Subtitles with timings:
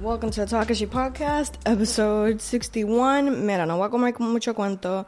[0.00, 3.44] Welcome to the Takashi Podcast, episode 61.
[3.44, 5.04] Mira, no voy a comer mucho cuento.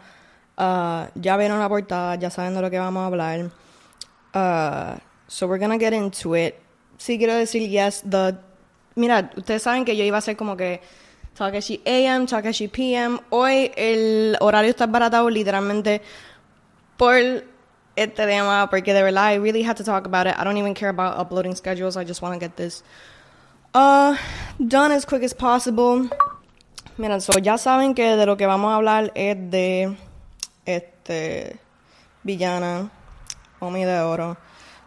[0.58, 3.50] Uh, ya vieron la portada, ya saben de lo que vamos a hablar.
[4.34, 6.56] Uh, so we're gonna get into it.
[6.98, 8.36] Sí quiero decir, yes, the...
[8.96, 10.82] Mira, ustedes saben que yo iba a ser como que
[11.34, 13.18] Takashi AM, Takashi PM.
[13.30, 16.02] Hoy el horario está baratado literalmente
[16.98, 17.16] por
[17.98, 20.34] este tema, porque de verdad I really had to talk about it.
[20.38, 21.96] I don't even care about uploading schedules.
[21.96, 22.82] I just want to get this
[23.74, 24.16] uh,
[24.58, 26.08] done as quick as possible.
[26.96, 29.96] Miren, so ya saben que de lo que vamos a hablar es de
[30.64, 31.58] este
[32.24, 32.90] villana,
[33.60, 34.36] Omi de Oro,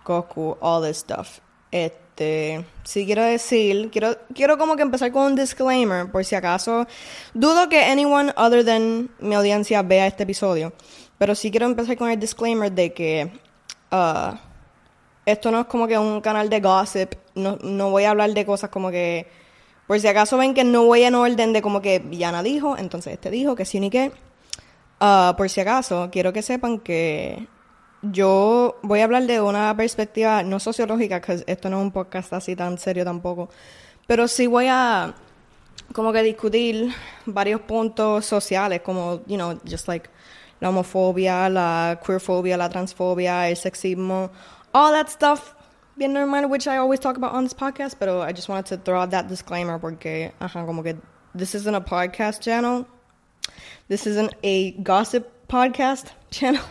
[0.05, 1.39] Goku, all this stuff.
[1.71, 6.85] Este, si quiero decir, quiero, quiero como que empezar con un disclaimer, por si acaso.
[7.33, 10.73] Dudo que anyone other than mi audiencia vea este episodio.
[11.21, 13.31] Pero sí quiero empezar con el disclaimer de que
[13.91, 14.35] uh,
[15.23, 17.13] esto no es como que un canal de gossip.
[17.35, 19.27] No, no voy a hablar de cosas como que.
[19.85, 23.13] Por si acaso ven que no voy en orden de como que Villana dijo, entonces
[23.13, 24.11] este dijo, que sí ni qué.
[24.99, 27.47] Uh, por si acaso, quiero que sepan que
[28.01, 32.33] yo voy a hablar de una perspectiva no sociológica, que esto no es un podcast
[32.33, 33.47] así tan serio tampoco,
[34.07, 35.13] pero sí voy a
[35.93, 36.91] como que discutir
[37.27, 40.09] varios puntos sociales, como, you know, just like
[40.61, 44.29] la homofobia, la queerfobia, la transfobia, el sexismo,
[44.73, 45.55] all that stuff,
[45.97, 48.77] bien normal, which I always talk about on this podcast, pero I just wanted to
[48.77, 50.95] throw out that disclaimer porque, ajá, como que
[51.35, 52.85] this isn't a podcast channel,
[53.87, 56.63] this isn't a gossip podcast channel.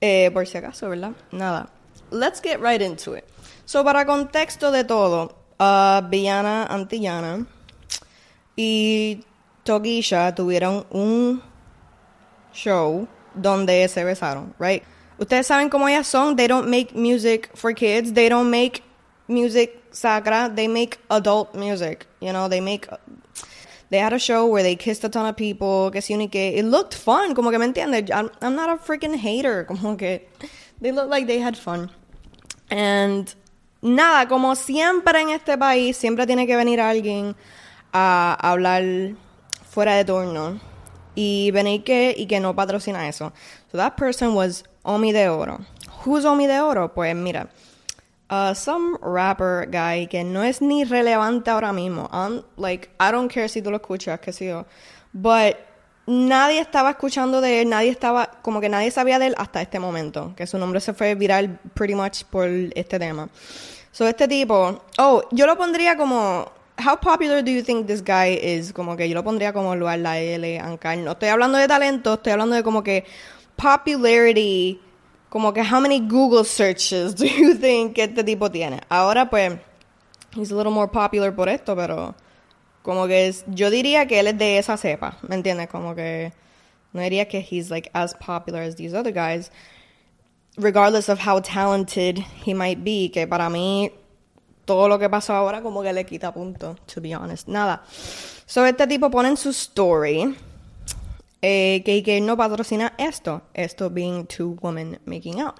[0.00, 1.14] Eh, por si acaso, ¿verdad?
[1.32, 1.68] Nada.
[2.10, 3.24] Let's get right into it.
[3.64, 7.46] So, para contexto de todo, uh, Villana Antillana
[8.56, 9.24] y
[9.64, 11.42] Togisha tuvieron un
[12.56, 14.82] show donde se besaron, right?
[15.18, 16.36] Ustedes saben cómo ellas son.
[16.36, 18.12] They don't make music for kids.
[18.12, 18.82] They don't make
[19.28, 20.50] music sacra.
[20.54, 22.06] They make adult music.
[22.20, 22.86] You know, they make.
[23.88, 25.90] They had a show where they kissed a ton of people.
[25.90, 27.34] Que si que it looked fun.
[27.34, 28.10] Como que me entiendes.
[28.10, 29.64] I'm, I'm not a freaking hater.
[29.68, 30.20] Como que
[30.80, 31.90] they look like they had fun.
[32.70, 33.32] And
[33.80, 37.36] nada, como siempre en este país, siempre tiene que venir alguien
[37.92, 39.14] a hablar
[39.70, 40.60] fuera de turno
[41.16, 43.32] y venir que y que no patrocina eso.
[43.72, 45.58] So that person was Omi de Oro.
[46.04, 46.94] Who's Omi de Oro?
[46.94, 47.48] Pues mira,
[48.30, 52.08] uh, some rapper guy que no es ni relevante ahora mismo.
[52.12, 54.66] I'm, like, I don't care si tú lo escuchas, que sé yo.
[55.12, 55.56] But
[56.06, 59.80] nadie estaba escuchando de él, nadie estaba, como que nadie sabía de él hasta este
[59.80, 63.28] momento, que su nombre se fue viral pretty much por este tema.
[63.90, 66.52] So este tipo, oh, yo lo pondría como
[66.86, 68.72] how popular do you think this guy is?
[68.72, 70.96] Como que yo lo pondría como lugar la L, Ancar.
[70.98, 73.04] No estoy hablando de talento, estoy hablando de como que
[73.56, 74.80] popularity,
[75.28, 78.80] como que how many Google searches do you think este tipo tiene?
[78.88, 79.58] Ahora pues,
[80.36, 82.14] he's a little more popular por esto, pero
[82.82, 85.68] como que es, yo diría que él es de esa cepa, ¿me entiendes?
[85.68, 86.32] Como que
[86.92, 89.50] no diría que he's like as popular as these other guys,
[90.56, 93.90] regardless of how talented he might be, que para mí
[94.66, 97.48] todo lo que pasó ahora como que le quita punto, to be honest.
[97.48, 97.82] Nada.
[98.44, 100.36] So, este tipo pone en su story
[101.40, 103.42] eh, que, que no patrocina esto.
[103.54, 105.54] Esto being two women making out.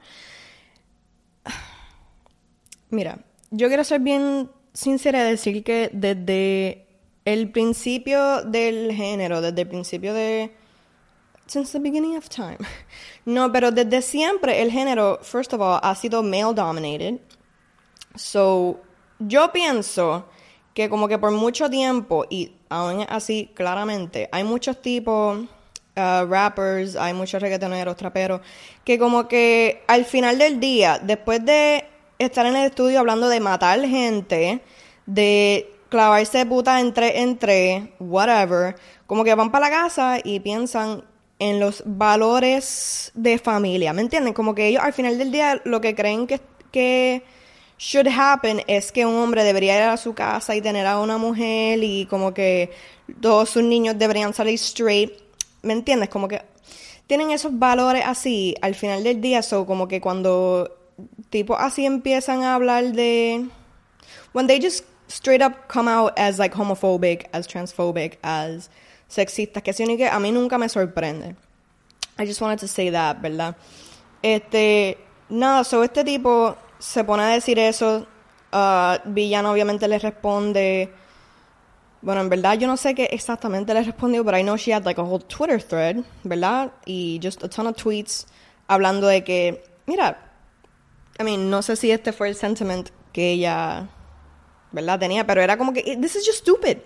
[2.90, 3.18] Mira,
[3.50, 6.86] yo quiero ser bien sincera y decir que desde
[7.24, 10.52] el principio del género, desde el principio de...
[11.46, 12.58] Since the beginning of time.
[13.24, 17.18] No, pero desde siempre el género, first of all, ha sido male dominated.
[18.14, 18.80] So,
[19.18, 20.26] yo pienso
[20.74, 25.38] que como que por mucho tiempo, y aún así claramente, hay muchos tipos,
[25.96, 28.40] uh, rappers, hay muchos reggaetoneros, traperos,
[28.84, 31.86] que como que al final del día, después de
[32.18, 34.60] estar en el estudio hablando de matar gente,
[35.06, 38.76] de clavarse puta entre, entre, whatever,
[39.06, 41.04] como que van para la casa y piensan
[41.38, 44.32] en los valores de familia, ¿me entienden?
[44.32, 46.40] Como que ellos al final del día lo que creen que,
[46.70, 47.22] que
[47.78, 51.18] should happen es que un hombre debería ir a su casa y tener a una
[51.18, 52.70] mujer y como que
[53.20, 55.12] todos sus niños deberían salir straight.
[55.62, 56.08] ¿Me entiendes?
[56.08, 56.42] Como que
[57.06, 59.42] tienen esos valores así al final del día.
[59.42, 60.70] So, como que cuando
[61.30, 63.46] tipo así empiezan a hablar de.
[64.32, 68.70] When they just straight up come out as like homophobic, as transphobic, as
[69.08, 71.36] sexistas, que sí que a mí nunca me sorprende.
[72.18, 73.56] I just wanted to say that, ¿verdad?
[74.22, 74.98] Este.
[75.28, 78.06] Nada, so este tipo se pone a decir eso.
[78.52, 80.92] Uh, Villano obviamente le responde.
[82.02, 84.84] Bueno, en verdad yo no sé qué exactamente le respondió, pero I know she had
[84.84, 86.72] like a whole Twitter thread, ¿verdad?
[86.84, 88.26] Y just a ton of tweets
[88.68, 90.18] hablando de que, mira,
[91.18, 93.88] I mean, no sé si este fue el sentiment que ella
[94.76, 94.98] ¿verdad?
[94.98, 96.78] Tenía, pero era como que, this is just stupid.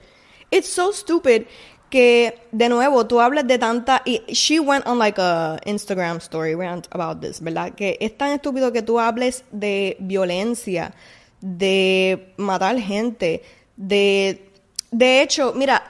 [0.50, 1.46] It's so stupid
[1.90, 4.02] que, de nuevo, tú hablas de tanta...
[4.04, 7.75] Y she went on like a Instagram story rant about this, ¿verdad?
[7.75, 10.94] Que es tan estúpido que tú hables de violencia,
[11.40, 13.42] de matar gente,
[13.76, 14.46] de...
[14.90, 15.82] De hecho, mira,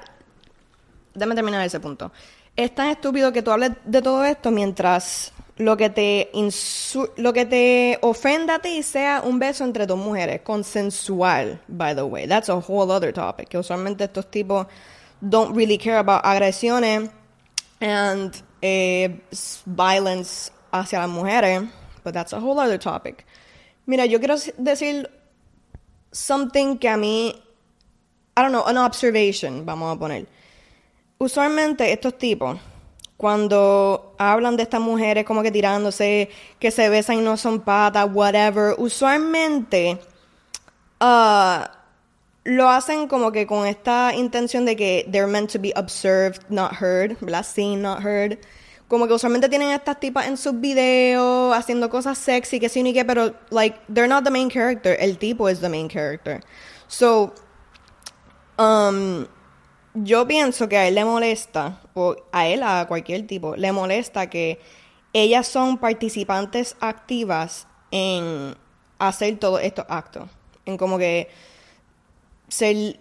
[1.15, 2.13] déjame terminar ese punto.
[2.57, 6.31] Es tan estúpido que tú hables de todo esto mientras lo que te
[7.17, 12.03] lo que te ofenda a ti sea un beso entre dos mujeres, consensual, by the
[12.03, 12.27] way.
[12.27, 13.49] That's a whole other topic.
[13.49, 14.67] Que usualmente estos tipos
[15.27, 17.11] don't really care about agresiones
[17.81, 19.09] and eh,
[19.67, 21.69] violence hacia las mujeres,
[22.05, 23.25] but that's a whole other topic.
[23.87, 25.07] Mira, yo quiero decir
[26.13, 27.35] something que a mí,
[28.37, 30.27] I don't know, an observation, vamos a poner.
[31.19, 32.59] Usualmente estos tipos
[33.21, 38.09] cuando hablan de estas mujeres como que tirándose, que se besan y no son patas,
[38.11, 40.01] whatever, usualmente
[41.03, 41.65] uh,
[42.45, 46.73] lo hacen como que con esta intención de que they're meant to be observed, not
[46.81, 47.45] heard, ¿verdad?
[47.45, 48.39] Seen, not heard.
[48.89, 52.93] Como que usualmente tienen estas tipas en sus videos haciendo cosas sexy, que sí ni
[52.93, 56.41] que, pero like they're not the main character, el tipo es the main character.
[56.89, 57.33] So,
[58.59, 59.27] um,
[59.95, 64.29] yo pienso que a él le molesta, o a él, a cualquier tipo, le molesta
[64.29, 64.59] que
[65.13, 68.57] ellas son participantes activas en
[68.99, 70.29] hacer todos estos actos.
[70.67, 71.29] En como que
[72.51, 73.01] ser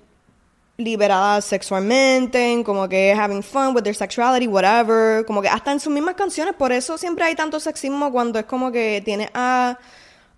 [0.77, 5.25] liberadas sexualmente, en como que having fun with their sexuality, whatever.
[5.25, 8.45] Como que hasta en sus mismas canciones, por eso siempre hay tanto sexismo cuando es
[8.45, 9.77] como que tiene a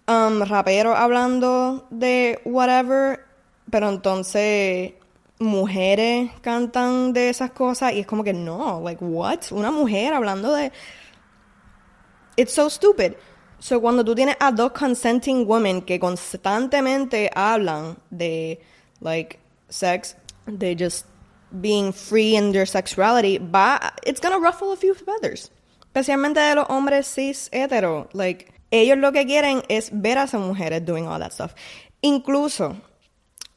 [0.07, 3.19] um, raperos hablando de whatever,
[3.69, 4.93] pero entonces
[5.37, 9.51] mujeres cantan de esas cosas y es como que no, like what?
[9.51, 10.71] Una mujer hablando de
[12.35, 13.13] It's so stupid.
[13.59, 18.59] So cuando tú tienes a dos consenting women que constantemente hablan de
[19.01, 19.39] like
[19.69, 20.15] sex,
[20.47, 21.05] they just
[21.59, 25.49] being free in their sexuality, but it's gonna ruffle a few feathers.
[25.93, 30.39] Especialmente de los hombres cis hetero, like ellos lo que quieren es ver a esas
[30.39, 31.53] mujeres doing all that stuff.
[32.01, 32.77] Incluso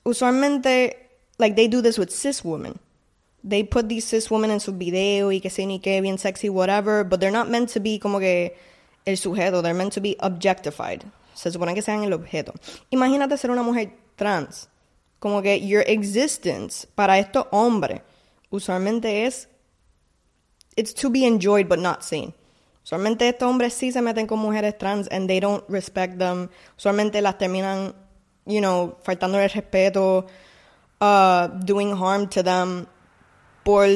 [0.04, 0.96] usualmente
[1.38, 2.78] like they do this with cis women.
[3.44, 6.48] They put these cis women en su video y que se ni que bien sexy,
[6.48, 8.56] whatever, but they're not meant to be como que
[9.04, 11.04] el sujeto, they're meant to be objectified.
[11.34, 12.54] Se supone que sean el objeto.
[12.90, 14.68] Imagínate ser una mujer trans.
[15.24, 18.02] Como que your existence para estos hombres
[18.50, 19.48] usualmente es
[20.76, 22.34] it's to be enjoyed but not seen.
[22.84, 26.50] Usualmente estos hombres sí se meten con mujeres trans and they don't respect them.
[26.76, 27.94] Usualmente las terminan,
[28.44, 30.26] you know, faltando el respeto
[31.00, 32.86] uh, doing harm to them
[33.64, 33.86] por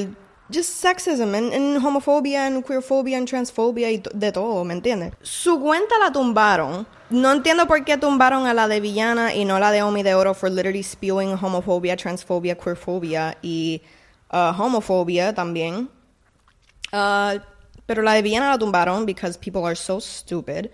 [0.51, 5.13] just sexism and, and homofobia and queerphobia and transphobia y de todo, ¿me entiendes?
[5.23, 6.87] Su cuenta la tumbaron.
[7.11, 10.15] No entiendo por qué tumbaron a la de Villana y no la de Omi de
[10.15, 13.83] Oro for literally spewing homofobia, transphobia, queerphobia y
[14.31, 15.89] uh, homofobia también.
[16.93, 17.39] Uh,
[17.87, 20.71] pero la de Villana la tumbaron because people are so stupid.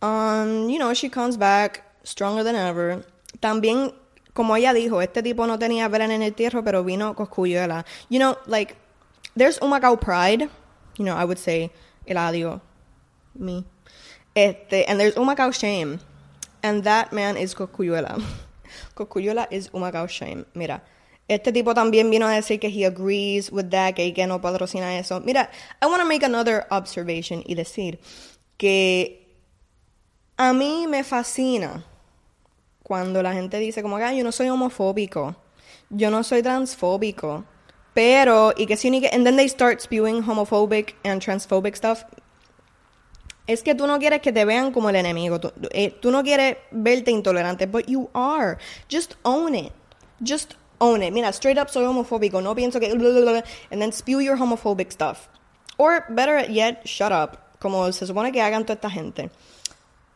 [0.00, 3.04] Um, you know, she comes back stronger than ever.
[3.40, 3.92] También
[4.32, 7.84] como ella dijo, este tipo no tenía vela en el tierra, pero vino coscuyuela.
[8.08, 8.76] You know, like,
[9.36, 10.48] there's Humacao pride.
[10.98, 11.70] You know, I would say
[12.06, 12.60] Eladio,
[13.34, 13.64] me.
[14.34, 16.00] Este, and there's Humacao shame.
[16.62, 18.22] And that man is coscuyuela.
[18.96, 20.46] coscuyuela is Humacao shame.
[20.54, 20.82] Mira,
[21.28, 24.98] este tipo también vino a decir que he agrees with that, que, que no patrocina
[24.98, 25.20] eso.
[25.20, 27.98] Mira, I want to make another observation y decir
[28.58, 29.22] que
[30.36, 31.84] a mí me fascina
[32.82, 35.36] cuando la gente dice como que yo no soy homofóbico,
[35.90, 37.44] yo no soy transfóbico,
[37.94, 42.04] pero, y que si que, and then they start spewing homophobic and transphobic stuff,
[43.46, 46.22] es que tú no quieres que te vean como el enemigo, tú, eh, tú no
[46.22, 48.58] quieres verte intolerante, but you are,
[48.88, 49.72] just own it,
[50.22, 51.12] just own it.
[51.12, 52.90] Mira, straight up soy homofóbico, no pienso que,
[53.70, 55.28] and then spew your homophobic stuff.
[55.76, 59.30] Or better yet, shut up, como se supone que hagan toda esta gente.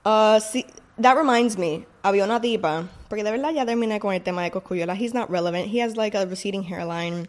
[0.05, 0.65] Uh, si,
[0.99, 4.51] that reminds me, había una tipa, porque de verdad ya terminé con el tema de
[4.51, 4.95] Coscuyuela.
[4.95, 5.69] He's not relevant.
[5.69, 7.29] He has like a receding hairline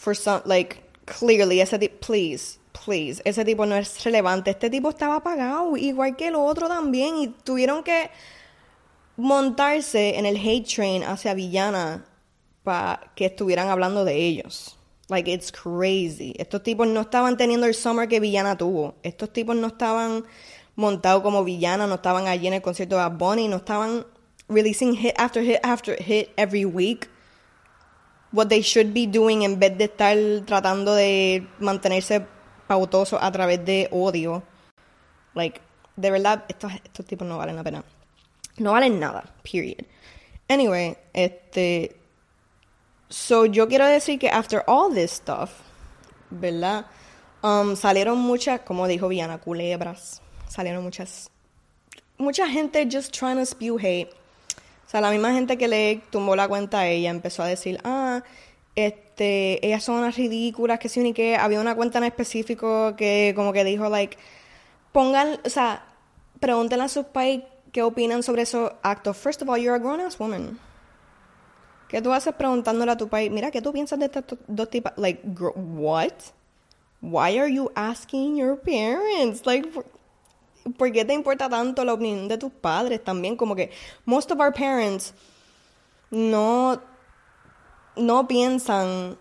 [0.00, 4.50] for some, like, clearly, ese tipo, please, please, ese tipo no es relevante.
[4.50, 8.10] Este tipo estaba apagado, igual que el otro también, y tuvieron que
[9.18, 12.06] montarse en el hate train hacia Villana
[12.62, 14.78] para que estuvieran hablando de ellos.
[15.10, 16.32] Like, it's crazy.
[16.38, 18.94] Estos tipos no estaban teniendo el summer que Villana tuvo.
[19.02, 20.24] Estos tipos no estaban
[20.76, 24.06] montado como villana, no estaban allí en el concierto de Bad no estaban
[24.48, 27.10] releasing hit after hit after hit every week.
[28.32, 32.24] What they should be doing en vez de estar tratando de mantenerse
[32.66, 34.42] pautoso a través de odio.
[35.34, 35.60] Like,
[35.96, 37.84] de verdad, estos, estos tipos no valen la pena.
[38.58, 39.84] No valen nada, period.
[40.48, 41.96] Anyway, este.
[43.08, 45.50] So, yo quiero decir que after all this stuff,
[46.30, 46.86] ¿verdad?
[47.42, 50.20] Um, salieron muchas, como dijo Viana, culebras.
[50.48, 51.30] Salieron muchas.
[52.18, 54.12] Mucha gente just trying to spew hate.
[54.90, 57.78] O sea, la misma gente que le tumbó la cuenta a ella empezó a decir,
[57.84, 58.24] ah,
[58.74, 61.36] este, ellas son unas ridículas, que sí ni que.
[61.36, 64.18] Había una cuenta en específico que como que dijo, like,
[64.90, 65.84] pongan, o sea,
[66.40, 69.16] pregúntenle a sus pais qué opinan sobre esos actos.
[69.16, 70.58] First of all, you're a grown-ass woman.
[71.86, 74.94] ¿Qué tú haces preguntándole a tu país, mira, ¿qué tú piensas de estas dos tipas?
[74.96, 75.22] Like,
[75.54, 76.14] what?
[77.00, 79.46] Why are you asking your parents?
[79.46, 79.68] Like,
[80.76, 83.36] ¿por qué te importa tanto la opinión de tus padres también?
[83.36, 83.70] Como que
[84.04, 85.14] most of our parents
[86.10, 86.80] no,
[87.96, 89.16] no piensan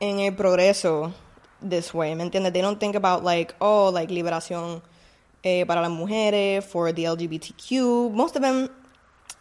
[0.00, 1.12] en el progreso
[1.60, 2.52] this way, ¿me entiendes?
[2.52, 4.82] They don't think about like, oh, like liberación
[5.42, 8.12] eh, para las mujeres, for the LGBTQ.
[8.12, 8.68] Most of them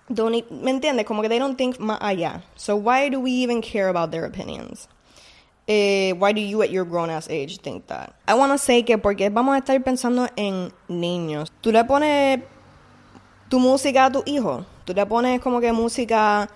[0.10, 1.06] don't, e, ¿me entiendes?
[1.06, 2.44] Como que they don't think más allá.
[2.56, 4.88] So why do we even care about their opinions?
[5.68, 8.14] Eh, why do you at your grown ass age think that?
[8.28, 11.52] I want to say que porque vamos a estar pensando en niños.
[11.62, 12.42] Tú le pones
[13.50, 14.66] tu música a tu hijo.
[14.86, 16.50] Tú le pones como que música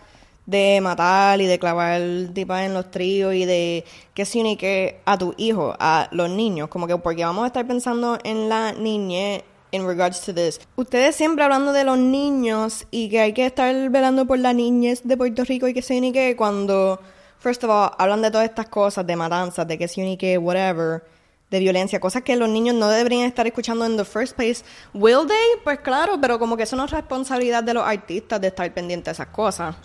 [0.45, 2.01] de matar y de clavar
[2.33, 3.83] tipa en los tríos y de
[4.13, 7.47] que se ni que a tu hijo, a los niños, como que porque vamos a
[7.47, 10.59] estar pensando en la niñez in regards to this.
[10.75, 15.01] Ustedes siempre hablando de los niños y que hay que estar velando por la niñez
[15.03, 16.99] de Puerto Rico y que se ni que cuando,
[17.45, 20.35] first of all, hablan de todas estas cosas, de matanzas, de que se ni que
[20.39, 21.03] whatever,
[21.51, 24.63] de violencia, cosas que los niños no deberían estar escuchando en the first place.
[24.95, 25.61] Will they?
[25.63, 29.05] Pues claro, pero como que eso no es responsabilidad de los artistas de estar pendientes
[29.05, 29.75] de esas cosas.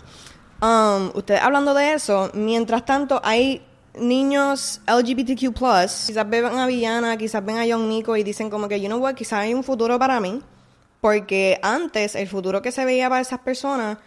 [0.59, 3.61] Um, ustedes hablando de eso, mientras tanto hay
[3.93, 8.81] niños LGBTQ+, quizás ven a Villana, quizás ven a Young Nico y dicen como que,
[8.81, 10.41] you know what, quizás hay un futuro para mí,
[10.99, 13.99] porque antes el futuro que se veía para esas personas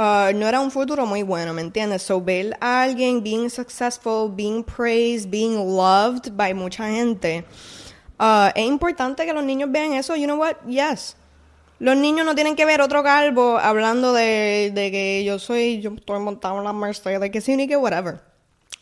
[0.00, 2.02] uh, no era un futuro muy bueno, ¿me entiendes?
[2.02, 7.44] So ver a alguien being successful, being praised, being loved by mucha gente,
[8.18, 11.16] uh, es importante que los niños vean eso, you know what, yes.
[11.78, 15.92] Los niños no tienen que ver otro calvo hablando de, de que yo soy, yo
[15.92, 18.20] estoy montado en la Mercedes, que sí, ni que whatever.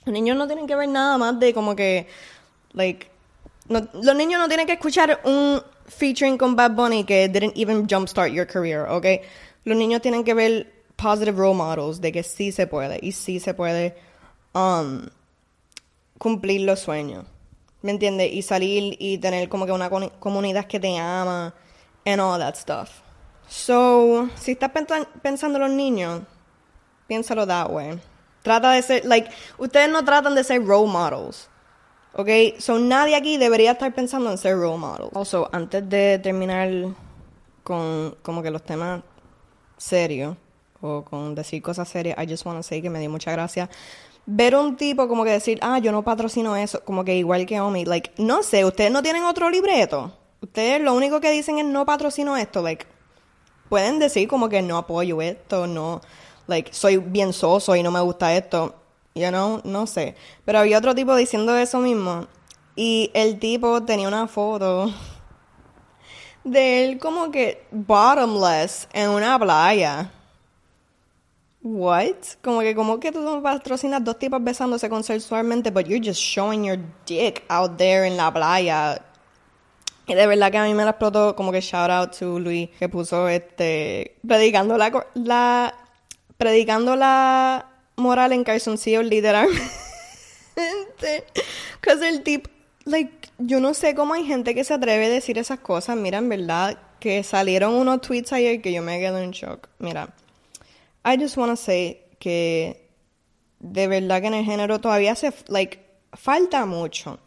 [0.04, 2.08] Los niños no tienen que ver nada más de como que,
[2.72, 3.08] like,
[3.68, 8.32] los niños no tienen que escuchar un featuring con Bad Bunny que didn't even jumpstart
[8.32, 9.06] your career, ¿ok?
[9.64, 13.40] Los niños tienen que ver positive role models de que sí se puede y sí
[13.40, 13.96] se puede
[14.52, 15.06] um,
[16.18, 17.24] cumplir los sueños,
[17.82, 18.32] ¿me entiendes?
[18.32, 19.88] Y salir y tener como que una
[20.18, 21.54] comunidad que te ama
[22.04, 22.90] and all that stuff.
[23.48, 24.72] So, si estás
[25.22, 26.22] pensando en los niños,
[27.06, 27.98] piénsalo that way.
[28.42, 31.48] Trata de ser, like, ustedes no tratan de ser role models.
[32.14, 32.28] ¿Ok?
[32.58, 35.14] So nadie aquí debería estar pensando en ser role models.
[35.14, 36.68] Also, antes de terminar
[37.62, 39.02] con como que los temas
[39.76, 40.36] serios
[40.80, 43.68] o con decir cosas serias, I just want to say que me dio mucha gracia
[44.30, 47.60] ver un tipo como que decir, ah, yo no patrocino eso, como que igual que
[47.60, 50.12] Omi, like, no sé, ustedes no tienen otro libreto.
[50.42, 52.84] Ustedes lo único que dicen es no patrocino esto, like,
[53.70, 56.02] pueden decir como que no apoyo esto, no,
[56.46, 58.74] like, soy bien soso y no me gusta esto.
[59.14, 60.14] You know, no sé.
[60.44, 62.28] Pero había otro tipo diciendo eso mismo.
[62.76, 64.92] Y el tipo tenía una foto
[66.44, 70.12] de él como que bottomless en una playa.
[71.62, 72.38] What?
[72.42, 76.78] Como que como que tú patrocinas dos tipos besándose consensualmente, but you're just showing your
[77.04, 79.02] dick out there en la playa.
[80.06, 82.70] Y de verdad que a mí me la explotó como que shout out to Luis
[82.78, 85.74] que puso este predicando la, la
[86.38, 89.68] predicando la moral en calzoncillos literalmente.
[91.80, 92.48] Because el tip,
[92.84, 95.96] like, yo no sé cómo hay gente que se atreve a decir esas cosas.
[95.96, 99.68] Mira, en verdad, que salieron unos tweets ayer que yo me quedo en shock.
[99.78, 100.14] Mira,
[101.04, 102.76] I just want to say que
[103.60, 105.78] de verdad que en el género todavía se, like,
[106.14, 107.18] falta mucho.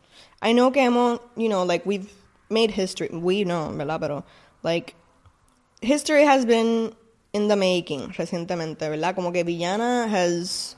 [0.42, 2.12] I know que hemos, you know, like, we've
[2.50, 3.10] made history.
[3.12, 4.00] We know, ¿verdad?
[4.00, 4.24] Pero,
[4.64, 4.96] like,
[5.82, 6.94] history has been
[7.34, 9.16] in the making recientemente, ¿verdad?
[9.16, 10.76] Como que Villana has,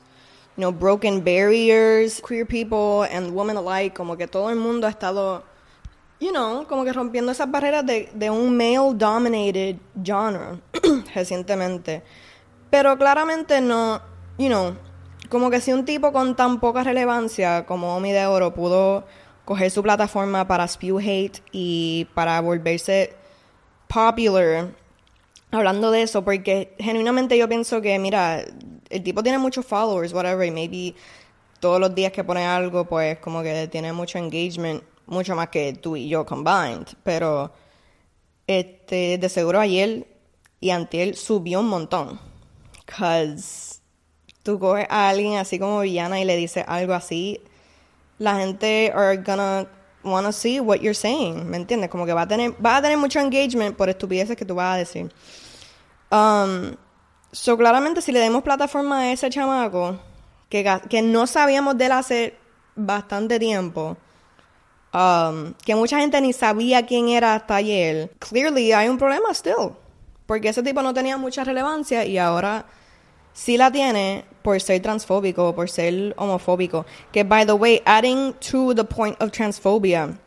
[0.56, 4.90] you know, broken barriers, queer people and women alike, como que todo el mundo ha
[4.90, 5.42] estado,
[6.20, 10.60] you know, como que rompiendo esas barreras de, de un male-dominated genre
[11.14, 12.02] recientemente.
[12.74, 14.02] Pero claramente no,
[14.36, 14.74] you know,
[15.28, 19.06] como que si un tipo con tan poca relevancia como Omi de Oro pudo
[19.44, 23.14] coger su plataforma para spew hate y para volverse
[23.86, 24.72] popular
[25.52, 28.44] hablando de eso, porque genuinamente yo pienso que, mira,
[28.90, 30.96] el tipo tiene muchos followers, whatever, y maybe
[31.60, 35.74] todos los días que pone algo, pues como que tiene mucho engagement, mucho más que
[35.74, 36.88] tú y yo combined.
[37.04, 37.52] Pero,
[38.48, 40.08] este, de seguro ayer
[40.58, 42.33] y antier subió un montón.
[42.86, 43.80] Cause
[44.42, 47.40] tú coges a alguien así como villana y le dices algo así,
[48.18, 49.66] la gente are gonna
[50.04, 51.90] wanna see what you're saying, ¿me entiendes?
[51.90, 54.74] Como que va a tener, va a tener mucho engagement por estupideces que tú vas
[54.74, 55.10] a decir.
[56.10, 56.76] Um,
[57.32, 59.98] so claramente si le demos plataforma a ese chamaco,
[60.48, 62.34] que, que no sabíamos de él hace
[62.76, 63.96] bastante tiempo,
[64.92, 69.72] um, que mucha gente ni sabía quién era hasta ayer, clearly hay un problema still.
[70.26, 72.66] Porque ese tipo no tenía mucha relevancia y ahora
[73.32, 76.86] sí la tiene por ser transfóbico, por ser homofóbico.
[77.12, 80.18] Que, by the way, adding to the point of transphobia,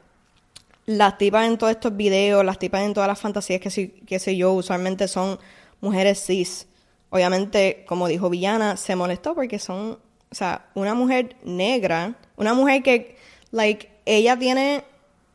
[0.85, 4.37] las tipas en todos estos videos, las tipas en todas las fantasías que, que sé
[4.37, 5.39] yo, usualmente son
[5.81, 6.67] mujeres cis.
[7.09, 9.99] Obviamente, como dijo Villana, se molestó porque son,
[10.31, 13.17] o sea, una mujer negra, una mujer que,
[13.51, 14.83] like, ella tiene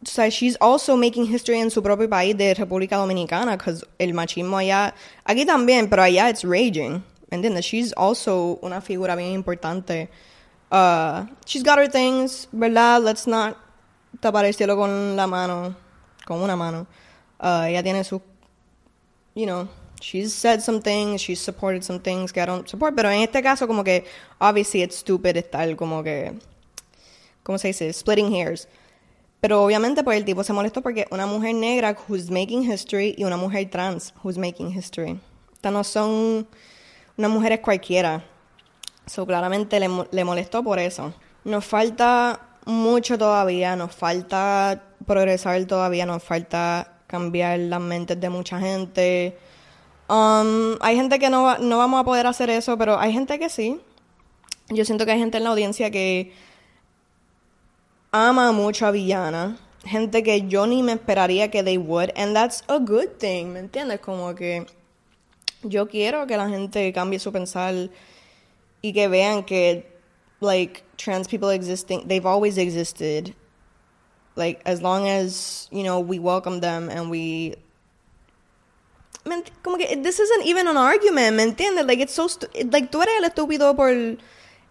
[0.05, 4.59] o she's also making history en su propio país de República Dominicana, because el machismo
[4.59, 4.95] allá,
[5.25, 7.03] aquí también, pero allá it's raging.
[7.31, 7.65] ¿Me entiendes?
[7.65, 10.09] She's also una figura bien importante.
[10.71, 13.03] Uh, she's got her things, ¿verdad?
[13.03, 13.57] Let's not
[14.21, 15.77] tapar el cielo con la mano,
[16.27, 16.87] con una mano.
[17.41, 18.21] Uh, ella tiene su,
[19.35, 19.69] you know,
[20.01, 23.43] she's said some things, she's supported some things que I don't support, pero en este
[23.43, 24.05] caso como que,
[24.41, 26.33] obviously it's stupid estar como que,
[27.45, 27.93] ¿cómo se dice?
[27.93, 28.67] Splitting hairs.
[29.43, 33.25] Pero obviamente pues el tipo se molestó porque una mujer negra who's making history y
[33.25, 35.19] una mujer trans who's making history.
[35.53, 36.47] Estas no son
[37.17, 38.25] unas mujeres cualquiera.
[39.05, 41.13] So claramente le, le molestó por eso.
[41.43, 48.61] Nos falta mucho todavía, nos falta progresar todavía, nos falta cambiar las mentes de mucha
[48.61, 49.37] gente.
[50.09, 53.49] Um, hay gente que no, no vamos a poder hacer eso, pero hay gente que
[53.49, 53.81] sí.
[54.69, 56.33] Yo siento que hay gente en la audiencia que
[58.13, 59.59] ama mucho a Villana.
[59.85, 62.13] Gente que yo ni me esperaría que they would.
[62.15, 64.01] And that's a good thing, ¿me entiendes?
[64.01, 64.67] Como que
[65.65, 67.91] yo quiero que la gente cambie su pensar
[68.83, 69.87] y que vean que,
[70.41, 73.35] like, trans people existing, they've always existed.
[74.37, 77.57] Like, as long as, you know, we welcome them and we
[79.63, 81.87] como que this isn't even an argument, ¿me entiendes?
[81.87, 82.29] Like it's so
[82.71, 83.91] like tú eres el estúpido por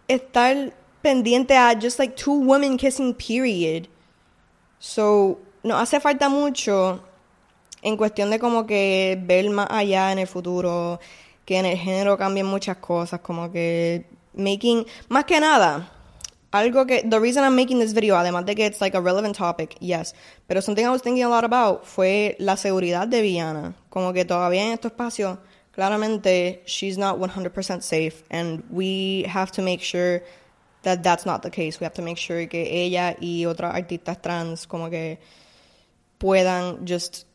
[0.08, 3.88] estar pendiente a just like two women kissing period.
[4.78, 7.00] So, no hace falta mucho
[7.82, 11.00] en cuestión de como que ver más allá en el futuro,
[11.44, 15.90] que en el género cambien muchas cosas, como que making, más que nada,
[16.52, 19.36] algo que, the reason I'm making this video, además de que it's like a relevant
[19.36, 20.14] topic, yes,
[20.46, 24.24] pero something I was thinking a lot about fue la seguridad de Viana, como que
[24.24, 25.38] todavía en este espacio,
[25.72, 30.22] claramente, she's not 100% safe, and we have to make sure
[30.82, 31.80] that that's not the case.
[31.80, 35.18] We have to make sure que ella y otras artistas trans como que
[36.18, 37.26] puedan just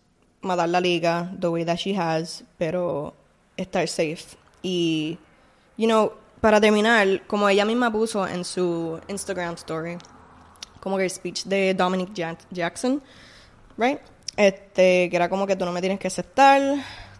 [0.42, 3.14] matar la liga the way that she has, pero
[3.58, 4.38] estar safe.
[4.64, 5.18] Y,
[5.78, 9.98] you know, para terminar, como ella misma puso en su Instagram story,
[10.80, 12.14] como que el speech de Dominic
[12.52, 13.02] Jackson,
[13.78, 14.00] right?
[14.36, 16.62] Este, que era como que tú no me tienes que aceptar,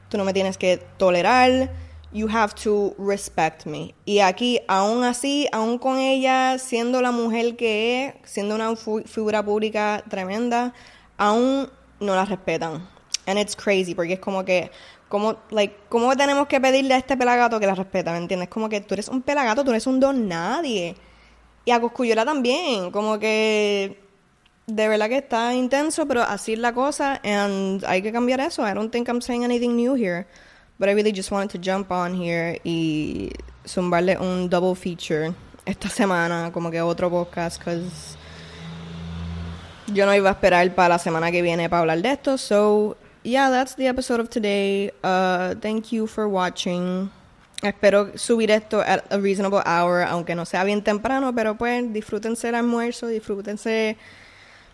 [0.10, 1.72] tú no me tienes que tolerar,
[2.12, 3.94] you have to respect me.
[4.06, 9.44] Y aquí, aún así, aún con ella siendo la mujer que es, siendo una figura
[9.44, 10.74] pública tremenda,
[11.18, 12.88] aún no la respetan.
[13.26, 14.72] And it's crazy, porque es como que,
[15.10, 18.12] como, like, ¿cómo tenemos que pedirle a este pelagato que la respeta?
[18.12, 18.50] ¿Me entiendes?
[18.50, 20.96] Como que tú eres un pelagato, tú eres un don nadie.
[21.66, 24.00] Y a Coscuyola también, como que
[24.68, 28.66] de verdad que está intenso, pero así es la cosa, and hay que cambiar eso.
[28.66, 30.28] I don't think I'm saying anything new here.
[30.80, 33.32] But I really just wanted to jump on here y
[33.66, 35.34] zumbarle un double feature
[35.66, 38.16] esta semana, como que otro podcast, because
[39.94, 42.38] yo no iba a esperar para la semana que viene para hablar de esto.
[42.38, 44.92] So, yeah, that's the episode of today.
[45.04, 47.10] Uh, thank you for watching.
[47.64, 52.50] Espero subir esto at a reasonable hour, aunque no sea bien temprano, pero pues disfrútense
[52.50, 53.98] el almuerzo, disfrútense,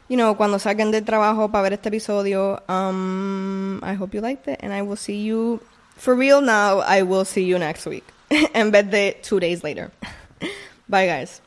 [0.09, 2.61] you know, cuando salgan del trabajo para ver este episodio.
[2.67, 5.61] Um, I hope you liked it, and I will see you
[6.03, 8.03] for real now, I will see you next week.
[8.53, 9.89] en vez de two days later.
[10.89, 11.39] Bye, guys.